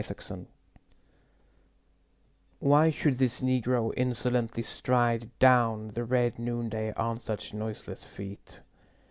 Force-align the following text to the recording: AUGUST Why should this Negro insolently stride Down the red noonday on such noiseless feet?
AUGUST 0.09 0.31
Why 2.57 2.89
should 2.89 3.19
this 3.19 3.39
Negro 3.41 3.93
insolently 3.95 4.63
stride 4.63 5.29
Down 5.37 5.89
the 5.89 6.03
red 6.03 6.39
noonday 6.39 6.91
on 6.93 7.19
such 7.19 7.53
noiseless 7.53 8.03
feet? 8.03 8.61